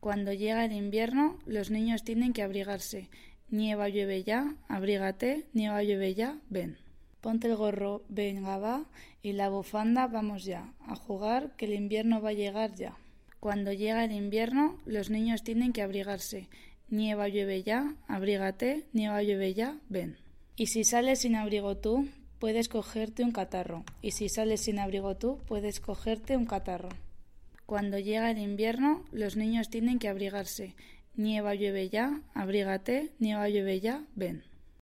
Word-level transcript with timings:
Cuando 0.00 0.32
llega 0.32 0.64
el 0.64 0.72
invierno, 0.72 1.38
los 1.44 1.70
niños 1.70 2.04
tienen 2.04 2.32
que 2.32 2.42
abrigarse. 2.42 3.10
Nieva, 3.50 3.90
llueve 3.90 4.24
ya, 4.24 4.56
abrígate, 4.66 5.46
nieva, 5.52 5.82
llueve 5.82 6.14
ya, 6.14 6.40
ven. 6.48 6.78
Ponte 7.20 7.48
el 7.48 7.56
gorro, 7.56 8.02
venga 8.08 8.56
va, 8.56 8.86
y 9.22 9.32
la 9.32 9.50
bufanda, 9.50 10.06
vamos 10.06 10.46
ya, 10.46 10.72
a 10.86 10.96
jugar 10.96 11.54
que 11.56 11.66
el 11.66 11.74
invierno 11.74 12.22
va 12.22 12.30
a 12.30 12.32
llegar 12.32 12.74
ya. 12.74 12.96
Cuando 13.40 13.72
llega 13.74 14.04
el 14.04 14.12
invierno, 14.12 14.78
los 14.86 15.10
niños 15.10 15.42
tienen 15.42 15.74
que 15.74 15.82
abrigarse. 15.82 16.48
Nieva, 16.88 17.28
llueve 17.28 17.62
ya, 17.62 17.94
abrígate, 18.08 18.86
nieva, 18.94 19.22
llueve 19.22 19.52
ya, 19.52 19.78
ven. 19.90 20.16
Y 20.56 20.68
si 20.68 20.84
sales 20.84 21.20
sin 21.20 21.36
abrigo 21.36 21.76
tú, 21.76 22.08
puedes 22.38 22.70
cogerte 22.70 23.22
un 23.22 23.32
catarro. 23.32 23.84
Y 24.00 24.12
si 24.12 24.30
sales 24.30 24.62
sin 24.62 24.78
abrigo 24.78 25.16
tú, 25.16 25.38
puedes 25.46 25.78
cogerte 25.78 26.38
un 26.38 26.46
catarro. 26.46 26.88
Cuando 27.70 28.00
llega 28.00 28.32
el 28.32 28.38
invierno, 28.38 29.04
los 29.12 29.36
niños 29.36 29.70
tienen 29.70 30.00
que 30.00 30.08
abrigarse. 30.08 30.74
Nieva, 31.14 31.54
llueve 31.54 31.88
ya, 31.88 32.20
abrígate, 32.34 33.12
nieva, 33.20 33.48
llueve 33.48 33.78
ya, 33.78 34.02
ven. 34.16 34.42